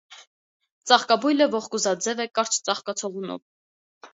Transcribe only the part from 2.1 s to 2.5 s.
է